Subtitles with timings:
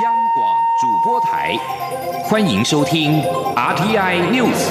[0.00, 1.54] 央广主播台，
[2.24, 3.20] 欢迎收听
[3.54, 4.70] RTI News。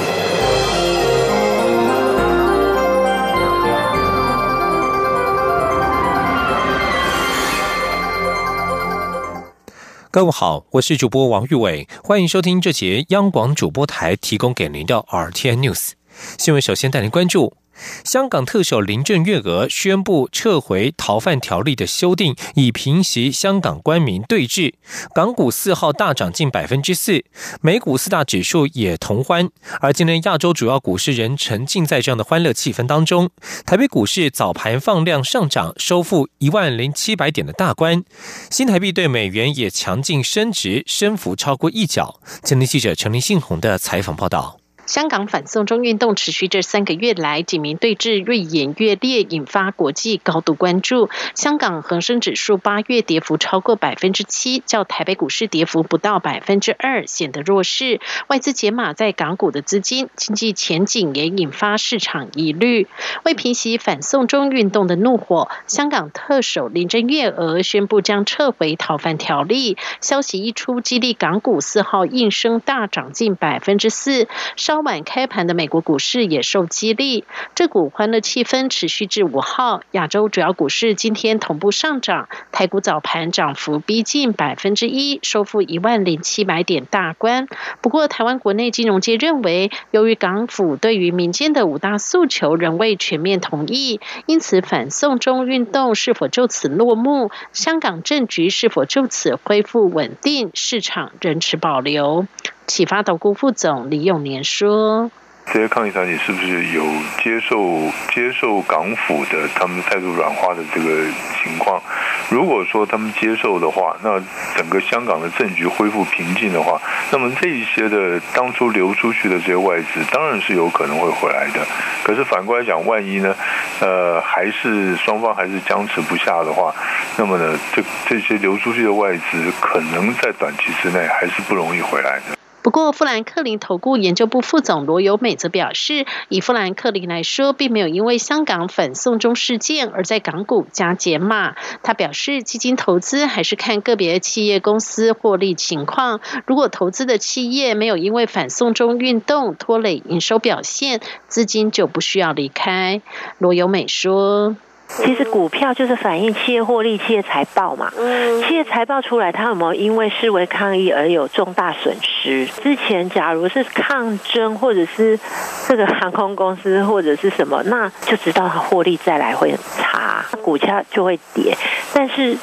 [10.10, 15.92] 各位好，我是主播王玉伟，欢迎收听这节央广主播台提供给您的 RTI News
[16.36, 16.60] 新闻。
[16.60, 17.61] 首先带您关注。
[18.04, 24.74] 香港特首林郑月娥宣布撤回逃犯条例的修订，以平息香港官民对峙。
[25.14, 27.24] 港股四号大涨近百分之四，
[27.60, 29.48] 美股四大指数也同欢。
[29.80, 33.30] 而今天亚洲主要股市仍沉浸在这样的欢乐气氛当中。
[33.66, 38.04] 台北股市早盘放量上涨，收复一万零七百点的大关。
[38.50, 42.20] 新台币对美元也强劲升值，升幅超过一角。
[42.42, 44.61] 今天记者陈林信宏的采访报道。
[44.92, 51.08] 香港反送中运动持续这三个月来，警民对峙越演越烈，引发国际高度关注。
[51.34, 58.02] 香港恒生指数八月跌幅超过百分之七，较台北股市跌幅不到百分之二，显得弱势。
[58.28, 62.86] 外资解码在港股的资金，经济前景也引发市场疑虑。
[63.24, 69.78] 为平息反送中运动的怒火，香港特首林郑月娥宣布将撤回逃犯条例。
[70.02, 74.28] 消息一出，激励港股四号应声大涨近百分之四。
[74.56, 79.82] 稍晚开盘的美国股市也受激励，这股欢乐气氛持续至五号。
[79.92, 87.46] 亚洲主要股市今天同步上涨，台股早盘涨幅逼近百分之一，收复一万零七百点大关。
[87.80, 102.26] 不过，台湾国内金融界认为，由于港府对于民间的五大诉求仍未全面同意，因此反送中运动是否就此落幕，香港政局是否就此恢复稳定，市场仍持保留。
[102.72, 105.10] 启发导顾副总李永年说
[105.52, 106.82] ：“这些抗议团体是不是有
[107.22, 107.82] 接受
[108.14, 111.04] 接受港府的他们态度软化的这个
[111.36, 111.82] 情况？
[112.30, 114.18] 如果说他们接受的话，那
[114.56, 121.60] 整个香港的政局恢复平静的话，那么这一些的当初流出去的这些外资，当然是有可能会回来的。
[122.02, 123.36] 可是反过来讲，万一呢？
[123.80, 126.74] 呃，还是双方还是僵持不下的话，
[127.18, 141.56] 那么呢，这这些流出去的外资，可能在短期之内还是不容易回来的。”不过，富兰克林投顾研究部副总罗友美则表示，以富兰克林来说，并没有因为香港反送中事件而在港股加减码。
[141.82, 146.20] 他表示，基金投资还是看个别企业公司获利情况。
[146.46, 153.02] 如果投资的企业没有因为反送中运动拖累营收表现，资金就不需要离开。
[153.38, 154.54] 罗友美说。
[154.98, 157.90] 其实股票就是反映企业获利、企业财报嘛。
[157.96, 158.42] 嗯。
[158.42, 162.46] 企业财报出来，它有没有因为示威抗议而有重大损失？
[162.62, 165.18] 之前假如是抗争，或者是
[165.66, 171.56] 这个航空公司或者是什么，那就知道它获利再来会很差，股价就会跌。
[171.94, 172.36] 但是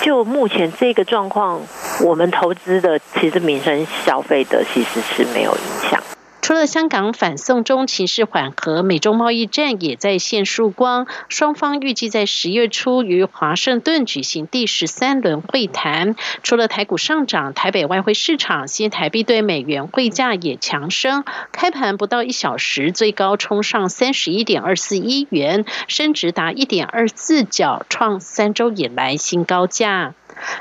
[0.00, 1.60] 就目前这个状况，
[2.02, 6.00] 我们投资的其实民生消费的其实是没有影响。
[6.44, 11.06] 除了香港反送中情势缓和，美中贸易战也在现曙光。
[11.30, 16.16] 双方预计在十月初于华盛顿举行第十三轮会谈。
[16.42, 21.24] 除了台股上涨，台北外汇市场新台币对美元汇价也强升。
[21.50, 30.12] 开盘不到一小时，最高冲上三十一点二四一元，升值达一点二四角，创三周以来新高价。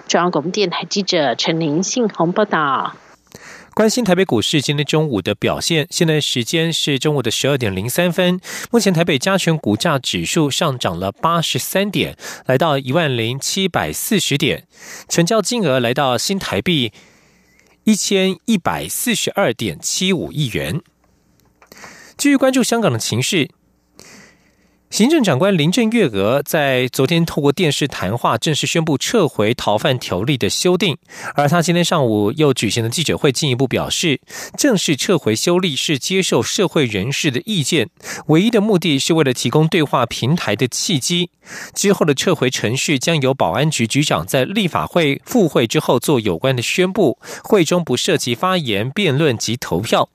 [0.08, 2.94] 中央广播电台记者陈玲信鸿报道。
[3.76, 8.40] 关心台北股市今天中午的表现，现在时间是中午的十二点零三分。
[8.70, 14.68] 目前台北加权股价指数上涨了八十三点，来到一万零七百四十点，
[15.10, 16.94] 成交金额来到新台币
[17.84, 20.80] 一千一百四十二点七五亿元。
[22.16, 23.50] 继续关注香港的情势。
[24.94, 30.96] 行政长官林郑月娥在昨天透过电视谈话，正式宣布撤回逃犯条例的修订。
[31.34, 34.22] 而他今天上午又举行了记者会，进一步表示，
[34.56, 37.90] 正式撤回修例是接受社会人士的意见，
[38.28, 41.32] 唯一的目的是为了提供对话平台的契机。
[41.74, 50.08] 之后的撤回程序将由保安局局长在立法会复会之后做有关的宣布，会中不涉及发言、辩论及投票。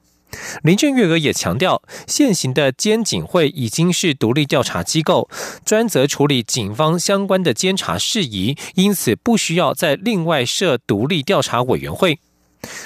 [0.62, 5.28] 林郑月娥也强调，现行的监警会已经是独立调查机构，
[5.64, 12.20] 专责处理警方相关的监察事宜，因此不需要再另外设独立调查委员会。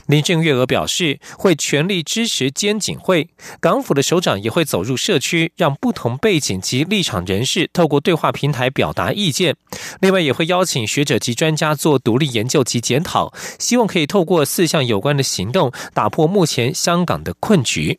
[0.07, 3.29] 林郑月娥表示，会全力支持监警会，
[3.61, 9.57] 港府的首长也会走入社区，让不同背景及立场人士透过对话平台表达意见。
[10.01, 17.99] 另外，也会邀请学者及专家做独立研究及检讨，希望可以透过四项有关的行动，打破目前香港的困局。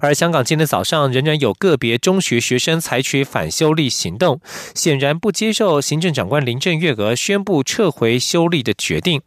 [0.00, 4.40] 而香港今天早上仍然有个别中学学生采取反修例行动，
[4.72, 9.20] 显然不接受行政长官林郑月娥宣布撤回修例的决定。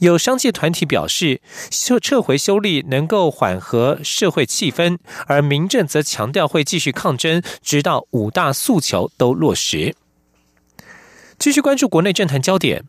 [0.00, 1.40] 有商界团体表示，
[1.70, 9.94] 撤撤回修例能够缓和社会气氛，而民政则强调会继续抗争，直到五大诉求都落实。
[11.38, 12.84] 继续关注国内政坛焦点，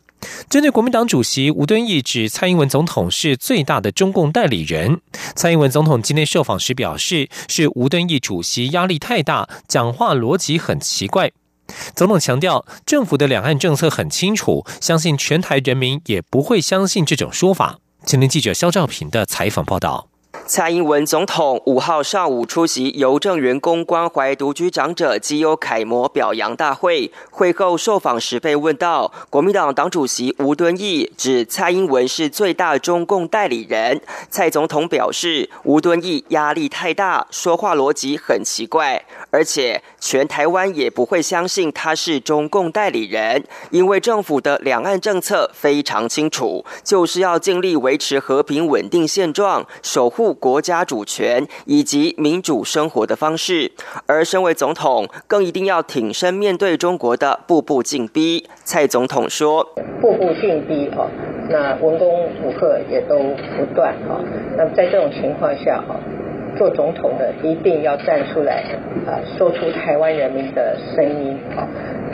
[0.50, 5.00] 针对国民党主席吴敦义指蔡英文总统是最大的中共代理人，
[5.34, 11.32] 蔡英文总统今天受访时表示，是吴敦义主席压力太大，讲话逻辑很奇怪。
[11.94, 17.78] 总统强调，政府的两岸政策很清楚，相信全台人民也不会相信这种说法。
[18.04, 20.08] 今天记者肖兆平的采访报道。
[20.44, 34.00] 蔡英文总统五号上午出席邮政员工关怀独居长者绩优楷模表扬大会，会后受访时被问到，国民党党主席吴敦义指蔡英文是最大中共代理人，
[34.30, 50.32] 蔡总统表示，吴敦义压力太大，说话逻辑很奇怪，而且全台湾也不会相信他是中共代理人，因为政府的两岸政策非常清楚，就是要尽力维持和平稳定现状，守护。
[50.42, 53.70] 国家主权以及民主生活的方式，
[54.06, 58.48] 而身为总统，更一定要挺身面对中国的步步进逼。
[58.64, 59.62] 蔡总统说
[60.02, 61.06] ：“步步进逼，哈，
[61.48, 62.08] 那文攻
[62.42, 63.16] 武赫也都
[63.56, 64.18] 不断，哈。
[64.56, 65.94] 那在这种情况下，哈，
[66.62, 68.62] 做总统的一定要站出来，
[69.04, 71.66] 啊，说出台湾人民的声音，啊。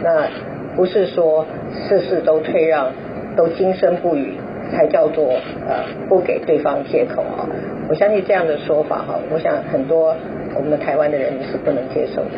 [0.02, 0.26] 那
[0.74, 1.44] 不是说
[1.86, 2.90] 事事都退让，
[3.36, 4.38] 都今声不语。”
[4.70, 5.24] 才叫做
[5.66, 7.48] 呃不给对方借口啊！
[7.88, 10.14] 我相信这样的说法哈，我想很多。
[10.54, 12.30] 我们的台湾的人是不能接受的。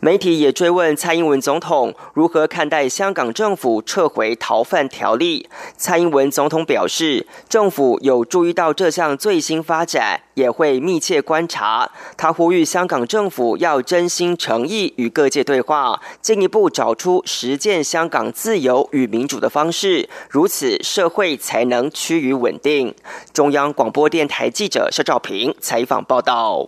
[0.00, 5.48] 媒体也追问蔡英文总统如何看待香港政府撤回逃犯条例。
[5.76, 11.90] 蔡英文总统表示，政府有注意到这项最新发展，也会密切观察。
[12.16, 22.94] 他呼吁香港政府要真心诚意与各界对话，进一步找出实践香港自由与民主的方式，如此社会才能趋于稳定。
[23.32, 26.66] 中央广播电台记者肖兆平采访报道。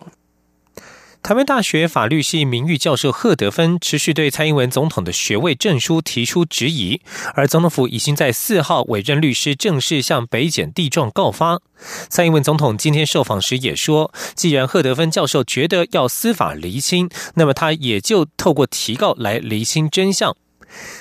[1.27, 7.01] 台湾大学法律系名誉教授贺德芬持续对蔡英文总统的学位证书提出质疑，
[7.33, 11.59] 而总统府已经在四号委任律师正式向北检地状告发。
[12.07, 20.33] 蔡英文总统今天受访时也说，既然贺德芬教授觉得要司法厘清，那么他也就透过提告来厘清真相。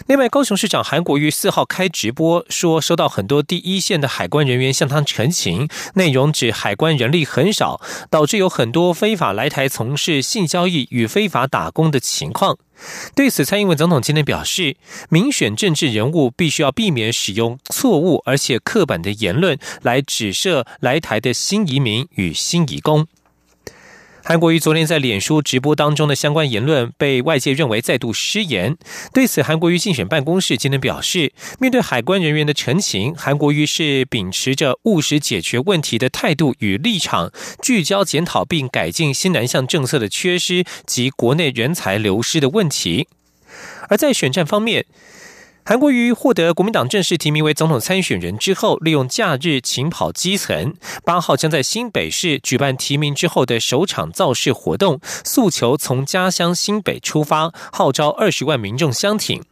[0.07, 12.57] 另外，高雄市长韩国瑜四号开直播说，收到很多第一线的海关人员向他陈情，内容指海关人力很少，导致有很多非法来台从事性交易与非法打工的情况。
[13.15, 14.77] 对此，蔡英文总统今天表示，
[15.09, 23.07] 民选政治人物必须要避免使用错误而且刻板的言论来指涉来台的新移民与新移工。
[24.29, 28.77] 韩国瑜昨天在脸书直播当中的相关言论被外界认为再度失言。
[29.15, 37.31] 对此，韩国瑜竞选办公室今天表示，面对海关人员的陈情，韩国瑜是秉持着务实解决问题的态度与立场，
[37.63, 43.07] 聚焦检讨并改进新南向政策的缺失及国内人才流失的问题。
[43.89, 44.87] 而在选战方面，
[45.69, 50.73] 韩国瑜获得国民党正式提名为总统参选人之后，利用假日勤跑基层，
[51.05, 59.43] 八号将在新北市举办提名之后的首场造势活动，诉求从家乡新北出发，号召二十万民众相挺。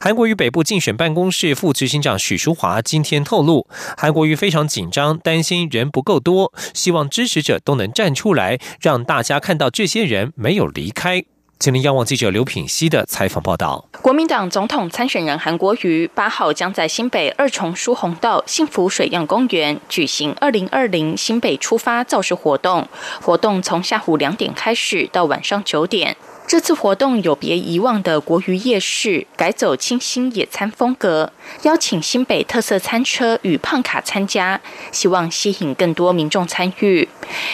[0.00, 3.68] 韩国瑜北部竞选办公室副执行长许淑华今天透露，
[3.98, 11.22] 韩国瑜非常紧张，担心人不够多，希望支持者都能站出来，让大家看到这些人没有离开。
[11.62, 22.88] 今天，央望记者刘品熙的采访报道：国民党总统参选人韩国瑜八号将在新北二重疏洪道幸福水漾公园举行二零二零新北出发造势活动，
[23.20, 26.16] 活动从下午两点开始到晚上九点。
[26.50, 37.08] 这次活动有别以往的国鱼夜市，改走清新野餐风格，邀请新北特色餐车与胖卡参加，希望吸引更多民众参与。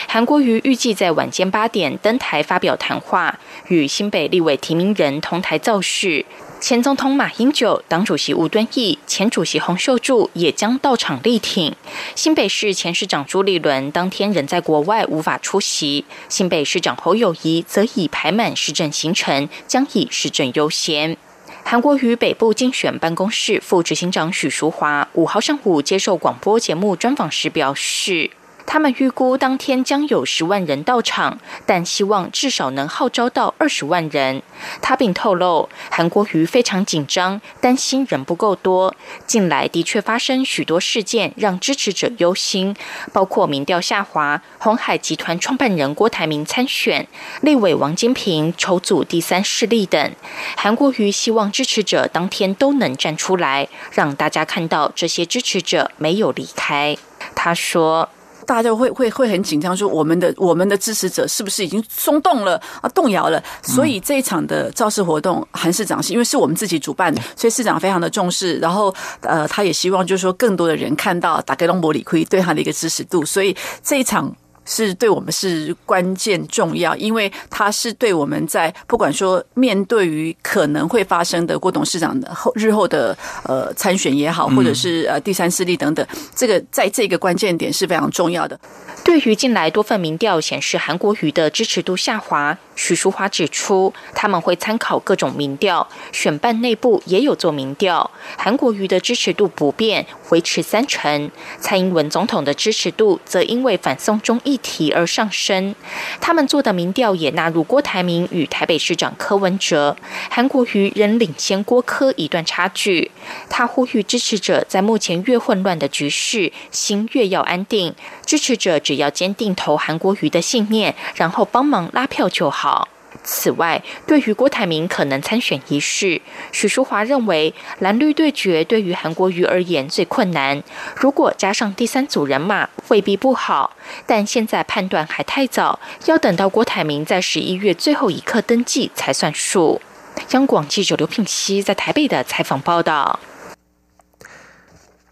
[0.08, 3.38] 韩国瑜预计在晚间八点登台发表谈话，
[3.68, 6.24] 与新北立委提名人同台造势。
[6.66, 11.72] 前总统马英九、党主席吴敦义、前主席洪秀柱也将到场力挺。
[12.16, 21.16] 新北市前市长朱立伦当天仍在国外无法出席，新北市长侯友谊则已排满市政行程，将以市政优先。
[21.62, 28.32] 韩国瑜北部竞选办公室副执行长许淑华五号上午接受广播节目专访时表示。
[28.66, 34.42] 他们预估当天将有十万人到场，但希望至少能号召到二十万人。
[34.82, 38.94] 他并透露，韩国瑜非常紧张，担心人不够多。
[39.26, 42.76] 近来的确发生许多事件，让支持者忧心，
[43.12, 47.06] 包括民调下滑、红海集团创办人郭台铭参选、
[47.42, 50.12] 立委王金平筹组第三势力等。
[50.56, 56.96] 韩国瑜希望支持者当天都能站出来，让大家看到这些支持者没有离开。
[57.34, 58.08] 他说。
[58.46, 63.42] 大家会会会很紧张，说我们的我们的支持者是不是已经松动了啊，动摇了？
[63.62, 68.56] 所以这一场的造势活动，韩市长是因为是我们自己主办的，所以市长非常的重视。
[68.58, 74.34] 然后呃，他也希望就是说更多的人看到打开龙博里奎对他的一个支持度，所以这一场。
[74.66, 88.58] 是对我们是关键重要，因为它是对我们在不管说面对于可能会发生的郭董事长的后日后的呃参选也好，或者是呃第三势力等等，这个在这个关键点是非常重要的。
[89.04, 101.30] 对于近来多份民调显示韩国瑜的支持度下滑，许淑华指出，他们会参考各种民调，选办内部也有做民调，韩国瑜的支持度不变，维持三成；
[101.60, 105.72] 蔡英文总统的支持度则因为反送中议题而上升。
[106.20, 109.96] 他们做的民调也纳入郭台铭与台北市长柯文哲，
[110.28, 113.12] 韩国瑜仍领先郭柯一段差距。
[113.48, 117.94] 他呼吁支持者在目前越混乱的局势，心越要安定，
[118.24, 118.96] 支持者只。
[118.96, 122.88] 要坚定投韩国瑜的信念，然后帮忙拉票就好。
[123.26, 130.62] 此外，对于郭台铭可能参选一事，许淑华认为蓝绿对决对于韩国瑜而言最困难。
[130.94, 139.82] 如果加上第三组人马，未必不好，但现在判断还太早，要等到郭台铭在十一月最后一刻登记才算数。
[140.30, 143.18] 央广记者刘聘熙在台北的采访报道。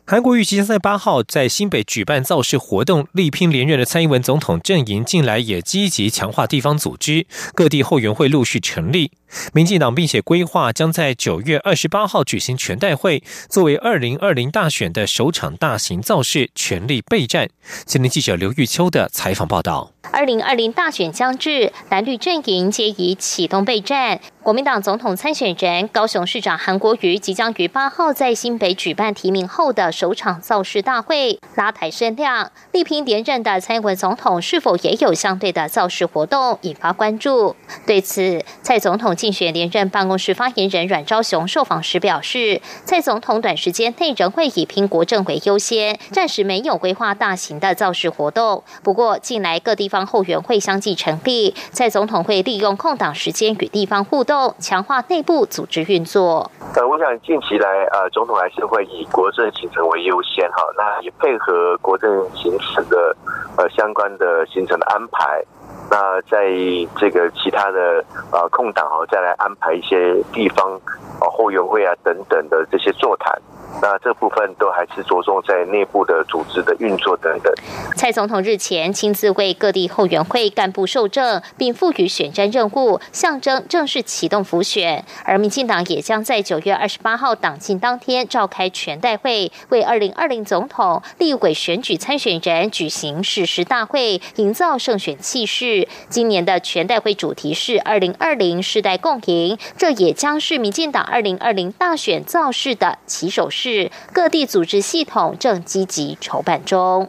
[0.06, 9.12] 韩国预计将在八号在新北举办造势活动，力拼连任的蔡英文总统阵营近来也积极强化地方组织，各地后援会陆续成立。
[9.53, 17.49] 民进党并且规划将在九月二十八号举行全代会，作为二零二零大选的首场大型造势，全力备战。
[17.85, 19.93] 今天记者刘玉秋的采访报道。
[20.12, 24.21] 二零二零大选将至，蓝绿阵营皆已启动备战。
[24.43, 37.57] 国民党总统参选人高雄市长韩国瑜即将于八号在新北举办提名后的首场造势大会，拉抬声量，力拼连任的蔡英文总统是否也有相对的造势活动，引发关注。
[37.87, 48.62] 对此，蔡总统竞选连任办公室发言人阮昭雄受访时表示，蔡总统短时间内仍会以拼国政为优先，暂时没有规划大型的造势活动。
[48.83, 54.54] 不过，近来各地方后援会相继成立，蔡总统会利用空档时间与地方互动。
[54.59, 56.50] 强化内部组织运作。
[56.75, 63.16] 呃，我想近期来，呃，总统还是会以国政行程为优先哈，那也配合国政行程的
[63.57, 65.43] 呃相关的行程的安排。
[65.91, 66.49] 那在
[66.97, 70.75] 这个其他的呃空档哦，再来安排一些地方
[71.21, 73.41] 啊后援会啊等等的这些座谈。
[73.83, 77.53] 那这部分都还是着重在内部的组织的运作等等。
[77.97, 85.05] 蔡总统日前亲自为各地后援会干部受证，并赋予选战任务，象征正式启动复选。
[85.25, 95.74] 而民进党也将在九月二十八号党庆当天召开全代会，为二零二零总统、立委选举参选人举行誓师大会，营造胜选气势。
[96.09, 103.90] 今年的全代会主题是“二零二零世代共赢”，这也将是民进党二零二零大选造势的起手式。
[104.12, 107.09] 各地组织系统正积极筹办中。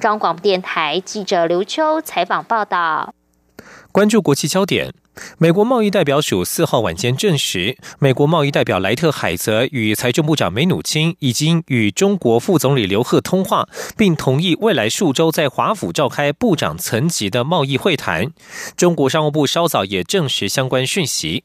[0.00, 3.14] 中央广播电台记者刘秋采访报道。
[3.90, 4.92] 关注国际焦点，
[5.38, 18.32] 美国贸易代表署四号晚间证实，美国贸易代表莱特海泽与财政部长梅努钦已经与中国副总理刘鹤通话，并同意未来数周在华府召开部长层级的贸易会谈。
[18.76, 21.44] 中国商务部稍早也证实相关讯息。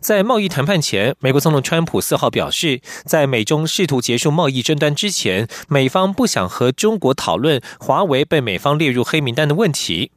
[0.00, 10.10] 在贸易谈判前，美国总统川普四号表示，在美中试图结束贸易争端之前，美方不想和中国讨论华为被美方列入黑名单的问题。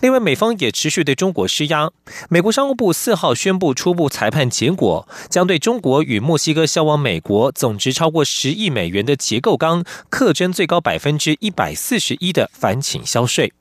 [0.00, 1.90] 另外，美方也持续对中国施压。
[2.28, 13.52] 美国商务部四号宣布初步裁判结果，将对中国与墨西哥销往美国总值超过十亿美元的结构钢课征最高百分之一百四十一的反倾销税。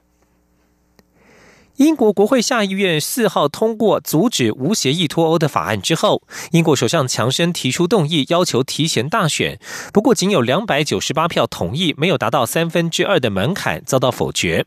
[1.78, 9.58] 英国国会下议院四号通过阻止无协议脱欧的法案之后，英国首相强生提出动议，要求提前大选。
[9.92, 14.66] 不过，仅有两百九十八票同意，没有达到三分之二的门槛，遭到否决。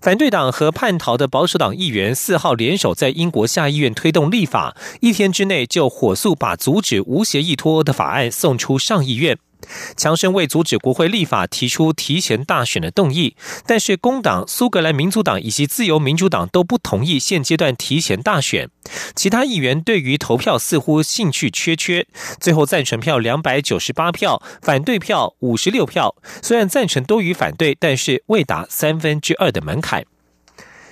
[0.00, 9.38] 反对党和叛逃的保守党议员四号联手在英国下议院推动立法，一天之内就火速把阻止无协议脱欧的法案送出上议院。
[9.96, 13.36] 强生为阻止国会立法提出提前大选的动议，
[13.66, 18.68] 但是工党、苏格兰民族党以及自由民主党都不同意现阶段提前大选。
[19.14, 22.06] 其他议员对于投票似乎兴趣缺缺，
[22.40, 26.14] 最后赞成票两百九十八票，反对票五十六票。
[26.42, 30.04] 虽然赞成多于反对，但是未达三分之二的门槛。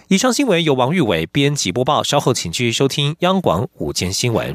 [0.08, 4.54] 以上新闻由王玉伟编辑播报，稍后请继续收听央广午间新闻。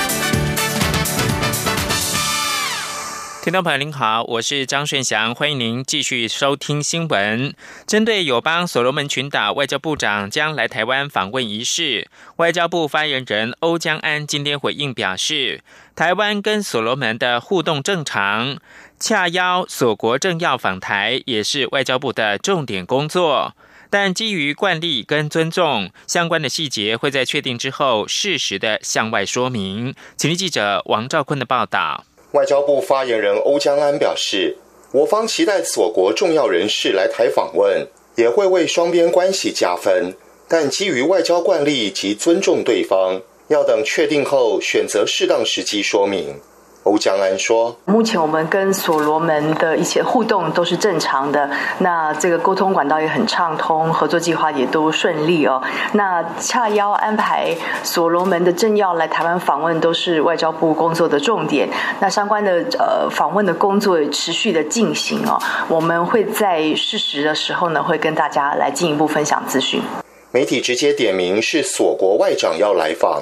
[3.43, 7.55] 听众朋友您好，我是张顺祥，欢迎您继续收听新闻。
[7.87, 15.63] 针对友邦所罗门群岛外交部长将来台湾访问一事，外交部发言人欧江安今天回应表示，
[15.95, 18.59] 台湾跟所罗门的互动正常。
[18.99, 23.55] 恰邀所国政要访台，也是外交部的重点工作。
[23.89, 29.95] 但基于惯例跟尊重，相关的细节会在确定之后适时的向外说明。
[30.15, 32.05] 请听记者王兆坤的报道。
[32.31, 34.57] 外交部发言人欧江安表示，
[34.91, 40.13] 我方期待所国重要人士来台访问，也会为双边关系加分。
[40.47, 46.39] 但基于外交惯例及尊重对方，要等确定后选择适当时机说明。
[46.83, 51.47] 欧江安说：“目前我们跟所罗门的一些互动都是正常的，
[51.77, 55.61] 那这个沟通管道也很畅通，合作计划也都顺利哦。
[55.93, 61.69] 那恰邀安排所罗门的政要来台湾访问，都是外交部工作的重点。
[61.99, 69.83] 那相关的呃访问的工作持续的进行哦，我们会在适时的时候呢，会跟大家来进一步分享资讯。
[70.31, 73.21] 媒体直接点名是所国外长要来访，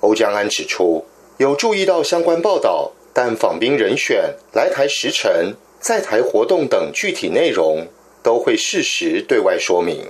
[0.00, 1.04] 欧江安指出
[1.38, 7.86] 有注意到相关报道。”但访宾人选、来台时程、在台活动等具体内容
[8.22, 10.08] 都会适时对外说明。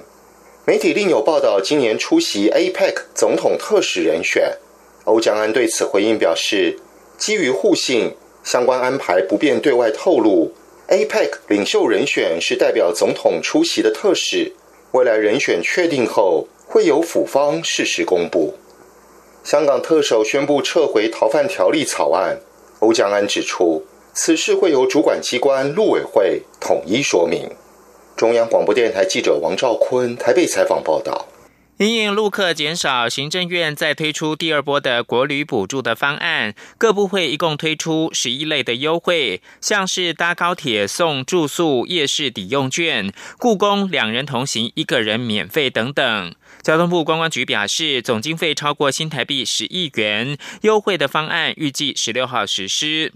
[0.67, 4.57] 媒体另有报道，今年出席 APEC 总统特使人选，
[5.05, 6.81] 欧江安对此回应表示，
[7.17, 10.53] 基于互信，相关安排不便对外透露。
[10.89, 14.53] APEC 领袖人选是代表总统出席的特使，
[14.91, 18.55] 未来人选确定后，会由府方适时公布。
[19.47, 22.41] 香港特首宣布撤回逃犯条例草案。
[22.81, 27.49] 欧江安指出，此事会由主管机关陆委会统一说明。
[28.17, 31.27] 中央广播电台记者王兆坤台北采访报道。
[31.79, 46.35] 因应陆客减少，行政院再推出第二波的国旅补助的方案，各部会一共推出十一类的优惠，像是搭高铁送住宿、夜市抵用券、故宫两人同行一个人免费等等。
[46.63, 53.13] 交通部观光局表示，总经费超过新台币十亿元，优惠的方案预计十六号实施。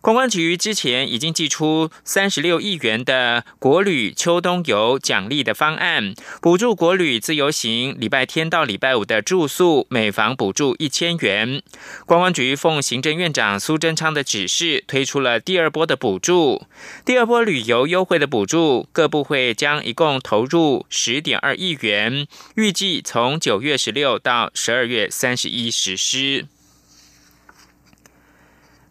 [0.00, 11.62] 观光局之前已经寄出三十六亿元的国旅秋冬游奖励的方案，补助国旅自由行礼拜天到礼拜五的住宿，每房补助一千元。
[12.06, 16.66] 观光局奉行政院长苏贞昌的指示，推出了第二波的补助。
[17.04, 26.46] 第二波旅游优惠的补助，各部会将一共投入十点二亿元，预计从九月十六到十二月三十一实施。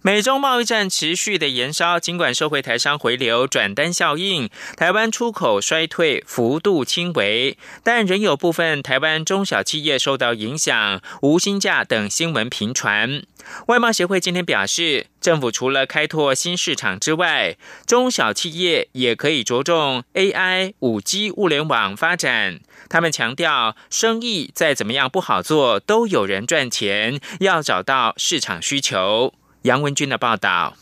[0.10, 13.22] 美中贸易战持续的延烧，尽管社会台商回流、转单效应，台湾出口衰退幅度轻微，但仍有部分台湾中小企业受到影响，无薪假等新闻频传。
[13.68, 22.60] 外贸协会今天表示，政府除了开拓新市场之外，中小企业也可以着重 AI、五 G、物联网发展。
[22.90, 29.36] 他们强调，生意再怎么样不好做，都有人赚钱，要找到市场需求。
[29.64, 30.74] 杨文军的报道。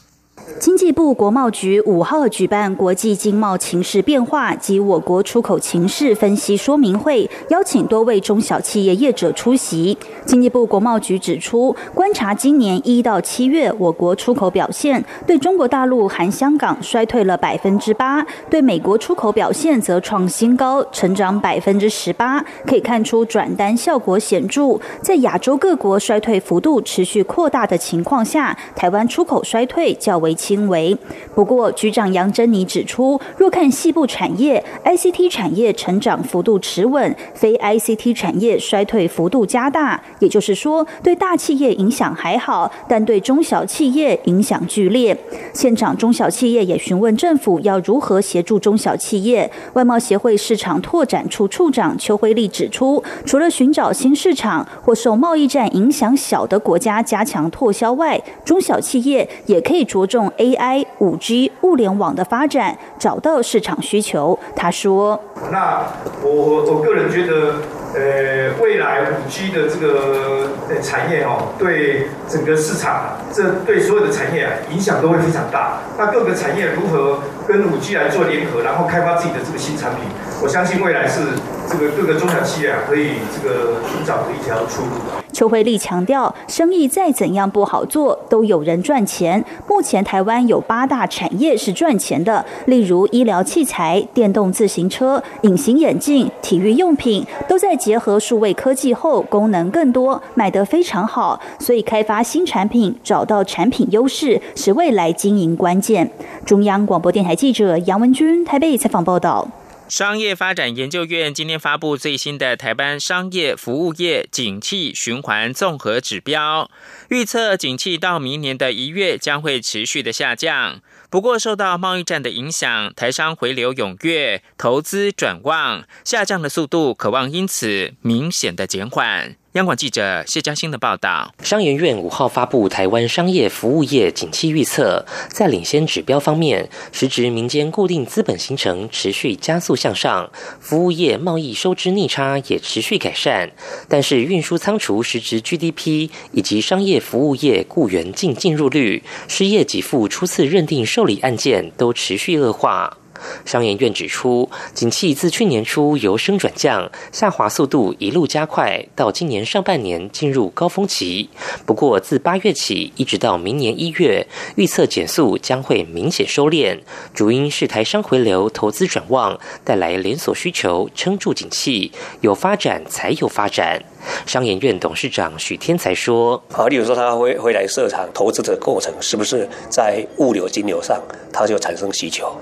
[0.60, 9.98] 经济部国贸局五号举办国际经贸情势变化及我国出口情势分析说明会，邀请多位中小企业业者出席。
[10.26, 22.44] 经济部国贸局指出，观察今年一到七月我国出口表现，对中国大陆含香港衰退了百分之八，对美国出口表现则创新高，成长百分之十八。
[22.66, 24.80] 可以看出转单效果显著。
[25.02, 30.27] 在亚洲各国衰退幅度持续扩大的情况下，台湾出口衰退较为。
[30.28, 30.96] 为轻微。
[31.34, 40.02] 不过，局长杨珍妮指出，若看西部产业，ICT 产业成长幅度持稳，非 ICT 产业衰退幅度加大。
[40.20, 45.18] 也就是说，对大企业影响还好，但对中小企业影响剧烈。
[45.54, 49.50] 现场中小企业也询问政府要如何协助中小企业。
[49.74, 64.38] 外贸协会市场拓展处处长邱辉丽指出，除了寻找新市场或受贸易战影响小的国家加强拓销外，中小企业也可以着重用 AI、五 G、物联网的发展，找到市场需求。
[64.56, 65.20] 他说
[65.54, 65.84] ：“那
[66.24, 67.54] 我我我个人觉得。”
[67.96, 75.80] 呃，未来五 G 的这个呃产业哦，对整个市场，这对所有的产业啊影响都会非常大。
[75.98, 80.04] 那各个产业如何跟五 G 来做联合，然后开发自己的这个新产品，
[80.40, 81.22] 我相信未来是
[81.68, 84.90] 这个各个中小企业啊可以这个寻找的一条出路。
[85.34, 89.44] 邱慧丽强调，生意再怎样不好做，都有人赚钱。
[89.68, 101.40] 目前台湾有八大产业是赚钱的，例如医疗器材、电动自行车、隐形眼镜、体育用品，都在结合数位科技后，功能更多，卖得非常好。
[101.60, 106.10] 所以开发新产品，找到产品优势，是未来经营关键。
[106.46, 109.48] 中央广播电台记者杨文君台北采访报道。
[109.90, 116.70] 商业发展研究院今天发布最新的台湾商业服务业景气循环综合指标，
[117.10, 120.82] 预测景气到明年的一月将会持续的下降。
[121.10, 129.38] 不过，受到贸易战的影响，台商回流踊跃，投资转旺，下降的速度可望因此明显的减缓。
[129.54, 140.30] 央广记者谢嘉欣的报道：商研院五号发布台湾商业服务业景气预测，在领先指标方面，实质民间固定资本形成持续加速向上，
[140.60, 143.50] 服务业贸易收支逆差也持续改善。
[143.88, 152.98] 但是运输仓储实质 GDP 以及商业服务业雇员净进入率、失业给付初次认定受理案件都持续恶化。
[153.46, 161.30] 商研院指出，景气自去年初由升转降，下滑速度一路加快，到今年上半年进入高峰期。
[161.66, 166.80] 不过，自八月起一直到明年一月，预测减速将会明显收敛。
[167.14, 171.92] 主因是台商回流、投资转旺，带来连锁需求，撑住景气。
[172.22, 173.82] 有发展才有发展。
[174.26, 181.02] 商研院董事长许天才说：“啊，例如说他回回来设厂投资的过程，是不是在物流、金流上，
[181.32, 182.36] 它就产生需求？”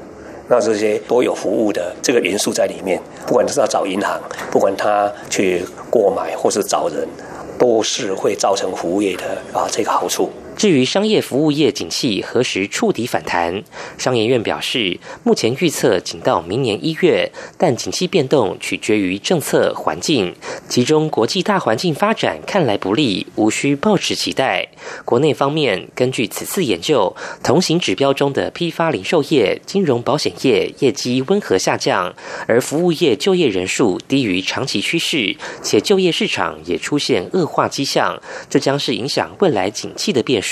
[0.47, 4.19] 那这些都有服务的这个元素在里面，不管是要找银行，
[4.51, 7.08] 不管他去购买或是找人，
[7.58, 10.29] 都是会造成服务业的啊这个好处。
[10.58, 13.62] 至于商业服务业景气何时触底反弹，
[13.98, 20.34] 商研院表示，目前预测仅到明年一月，但景气变动取决于政策环境，
[20.70, 24.70] 其中国际大环境发展看来不利，无需抱持期待。
[25.04, 27.13] 国内方面，根据此次研究，
[27.44, 32.15] 同行指标中的批发零售业、金融保险业业绩温和下降，
[32.48, 40.44] 而服务业就业人数低于长期趋势，且就业市场也出现恶化迹象，这将是影响未来景气的变。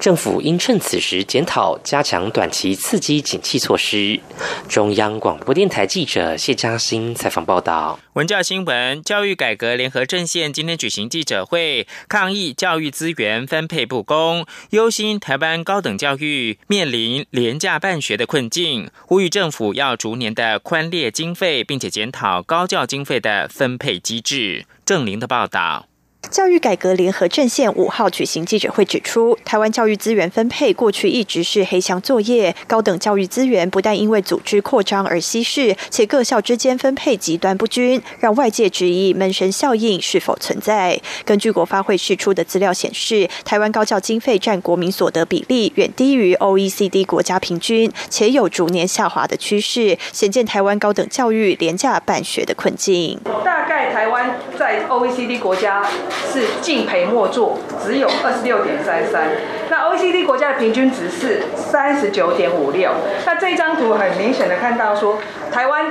[0.00, 4.20] 政府应趁此时检讨，加强短期刺激景气措施。
[4.68, 7.98] 中央广播电台记者谢嘉欣采访报道。
[8.14, 24.66] 文教新闻：教育改革联合阵线今天举行记者会，抗议教育资源分配不公，忧心台湾高等教育面临廉价办学的困境，呼吁政府要逐年的宽列经费，并且检讨高教经费的分配机制。
[24.84, 25.87] 郑玲的报道。
[26.30, 41.00] 教育改革联合阵线五号举行记者会，指出台湾教育资源分配过去一直是黑箱作业，高等教育资源不但因为组织扩张而稀释，且各校之间分配极端不均，让外界质疑门神效应是否存在。
[41.24, 53.18] 根据国发会释出的资料显示，台湾高教经费占国民所得比例远低于 OECD 国家平均，且有逐年下滑的趋势，显见台湾高等教育廉价办学的困境。
[53.44, 55.88] 大概台湾在 OECD 国家。
[56.10, 59.28] 是敬陪末座，只有二十六点三三。
[59.70, 62.90] 那 OECD 国家的平均值是三十九点五六。
[63.26, 65.18] 那这张图很明显的看到说，
[65.52, 65.86] 台湾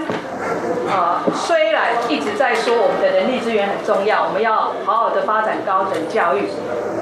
[0.90, 6.46] 啊虽然一直在说我们的人力资源很重要，我们要好好的发展高等教育，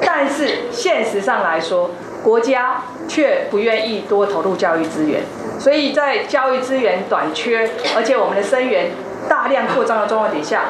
[0.05, 5.21] 但是现实上来说，国家却不愿意多投入教育资源。
[5.57, 8.91] 所以在教育资源短缺，而且我们的生源
[9.29, 10.65] 大量扩张的状况底下。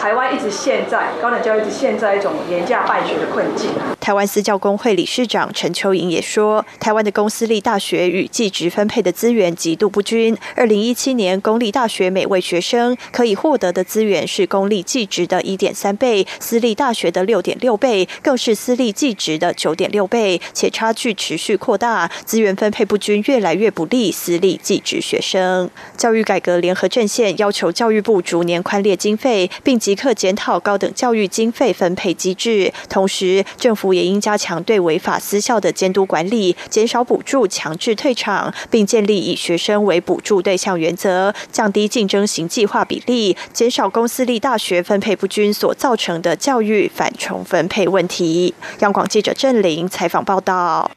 [0.00, 3.70] 台湾一直陷在高等教育一直陷在一种廉价办学的困境。
[4.10, 10.36] 台湾私教工会理事长陈秋莹也说，台湾的公私立大学与技职分配的资源极度不均。
[10.56, 25.70] 二零一七年，公立大学每位学生可以获得的资源是公立技职的一点三倍，私立大学的六点六倍，更是私立技职的九点六倍，且差距持续扩大，资源分配不均越来越不利私立技职学生。
[25.96, 48.54] 教育改革联合阵线要求教育部逐年宽列经费，并即刻检讨高等教育经费分配机制，同时政府也也应加强对违法私校的监督管理，减少补助强制退场，并建立以学生为补助对象原则，降低竞争型计划比例，减少公私立大学分配不均所造成的教育反重分配问题。
[48.78, 50.90] 央广记者郑玲采访报道。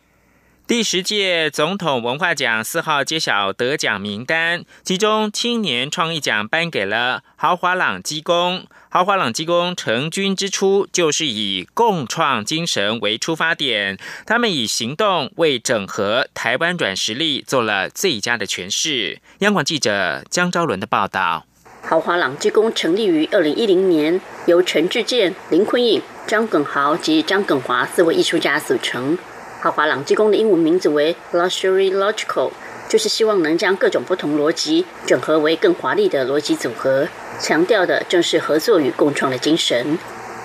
[0.65, 8.65] 第十届总统文化奖四号揭晓得奖名单，其中青年创意奖颁给了豪华朗基工。
[8.87, 19.19] 豪华朗基工成军之初就是以共创精神为出发点，他们以行动为整合台湾软实力做了最佳的诠释。
[19.39, 21.45] 央广记者江昭伦的报道：
[21.81, 29.17] 豪华朗基工成立于二零一零年，由陈志健、林坤颖、张耿豪及张耿华四位艺术家组成。
[29.63, 32.51] 豪华朗基工的英文名字为 Luxury Logical，
[32.89, 37.07] 就是希望能将各种不同逻辑整合为更华丽的逻辑组合，
[37.39, 39.97] 强调的正是合作与共创的精神。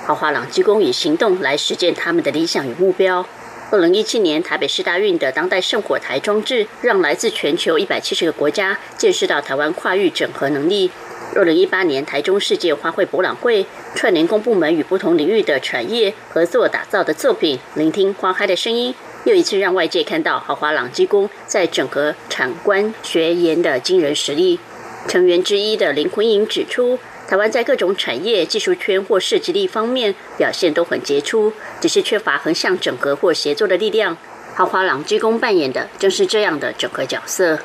[0.07, 3.27] 豪华朗基工以行动来实践他们的理想与目标。
[3.73, 10.93] 二零一七年台北市大运的当代圣火台装置，让来自全球一百七十个国家见识到台湾跨域整合能力。
[11.35, 18.95] 二零一八年台中世界花卉博览会，串联公部门与不同领域的产业合作打造的作品，聆听花开的声音。
[19.25, 24.59] 又一次让外界看到豪华朗基工在整合产官学研的惊人实力。
[25.07, 34.17] 成员之一的林坤颖指出，台湾在各种产业、技术圈或设计力方面表现都很杰出，只是缺乏横向整合或协作的力量。
[34.55, 37.59] 豪华朗基工扮演的正是这样的整合角色。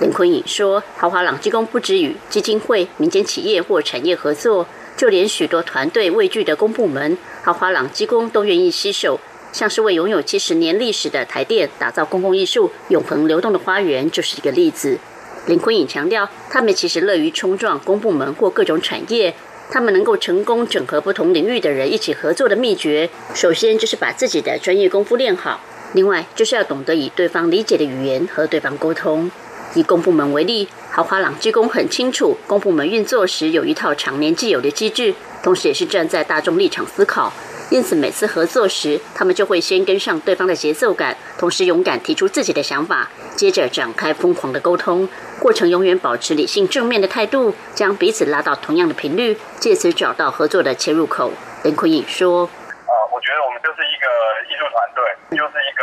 [0.00, 9.18] 林坤颖说，豪华朗基工不止与基金会、民间企业或产业合作，就连许多团队畏惧的公部门，豪华朗基工都愿意携手。
[9.54, 14.98] 像是为拥有七十年历史的台电打造公共艺术永恒流动的花园，就是一个例子。
[15.46, 19.32] 林坤颖强调，他们其实乐于冲撞公部门或各种产业。
[19.70, 25.60] 他们能够成功整合不同领域的人一起合作的秘诀，首先就是把自己的专业功夫练好，
[25.92, 29.30] 另外就是要懂得以对方理解的语言和对方沟通。
[29.74, 35.14] 以公部门为例，豪华朗基工很清楚，公部门运作时有一套常年既有的机制，
[35.44, 37.32] 同时也是站在大众立场思考。
[37.74, 45.08] 因此，每次合作时，他们就会先跟上对方的节奏感，同时勇敢提出自己的想法，接着展开疯狂的沟通。
[45.42, 51.32] 过程永远保持理性正面的态度，将彼此拉到同样的频率，借此找到合作的切入口。
[51.64, 52.46] 林坤颖说
[52.86, 54.06] ：“啊，我觉得我们就是一个
[54.46, 55.02] 艺术团队，
[55.34, 55.82] 就是一个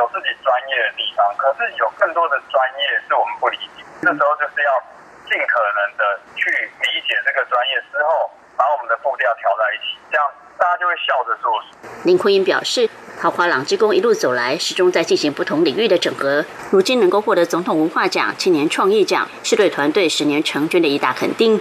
[0.00, 3.84] 有自己专业的地方，可是有更多的专业是我们不理解。
[4.00, 4.72] 这时候就是要
[5.28, 6.02] 尽可能的
[6.40, 6.48] 去
[6.88, 10.24] 理解这个专业之后，把我们的步调调在一起，这样。”
[10.58, 11.52] 大家就会笑着做。
[12.04, 12.88] 林坤英表示，
[13.20, 16.44] 豪华朗之工一路走来，始终在进行不同领域的整合。
[16.70, 21.60] 如今能够获得总统文化奖、青年创意奖，是对团队十年成军的一大肯定。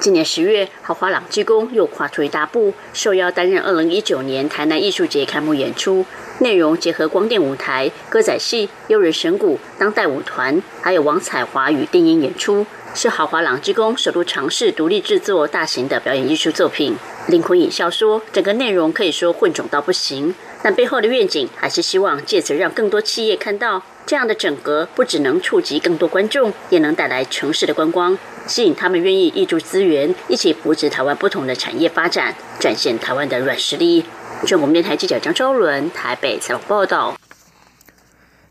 [0.00, 6.04] 今年十月，豪华朗之工又跨出一大步，受邀担任二零一九年台南艺术节开幕演出，
[6.40, 12.66] 内容结合光电舞台、歌仔戏、悠人神鼓、当代舞团，还有王彩华与电音演出。
[12.94, 16.96] 是豪华朗之工首度尝试独立制作大型的表演艺术作品。
[17.28, 34.04] 林坤颖笑说：“整个内容可以说混种到不行，但背后的愿景还是希望借此让更多企业看到这样的整合，不只能触及更多观众，也能带来城市的观光，吸引他们愿意挹注资源，一起扶持台湾不同的产业发展，展现台湾的软实力。”
[34.44, 37.16] 中国电台记者张昭伦台北采访报道。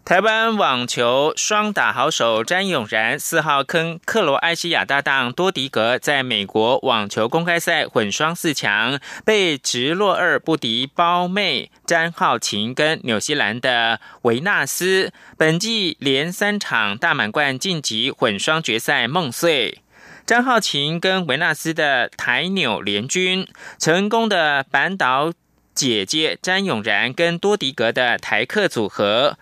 [0.04, 19.82] 台湾网球双打好手詹永然四号坑克罗埃西亚搭档多迪格，在美国网球公开赛混双四强被直落二不敌胞妹詹浩晴跟纽西兰的维纳斯，本季连三场大满贯晋级混双决赛梦碎。
[20.26, 23.48] 詹浩晴跟维纳斯的台纽联军
[23.80, 25.32] 成功的扳倒
[25.76, 29.38] 姐姐詹永然跟多迪格的台客组合。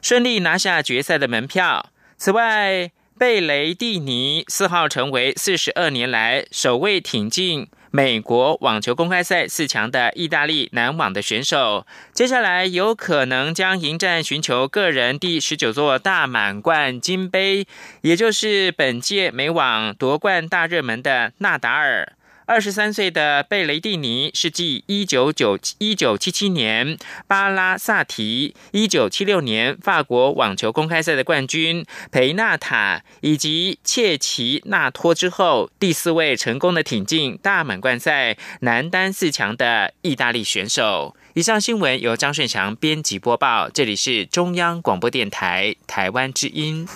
[0.00, 1.90] 顺利拿下决赛的门票。
[2.16, 11.86] 此外，贝雷蒂尼四号成为四十二年来首位挺进美国网球公开赛四强的意大利男网的选手。
[12.12, 17.66] 接下来有可能将迎战寻求个人第十九座大满贯金杯，
[18.02, 22.12] 也就是本届美网夺冠大热门的纳达尔。
[22.48, 41.14] 二十三岁的贝雷蒂尼是继一九九一九七七年巴拉萨提、一九七六年法国网球公开赛的冠军培纳塔以及切奇纳托之后，第四位成功的挺进大满贯赛男单四强的意大利选手。
[41.34, 46.88] 以上新闻由张顺祥编辑播报，这里是中央广播电台台湾之音。